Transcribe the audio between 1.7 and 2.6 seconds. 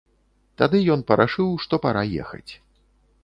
пара ехаць.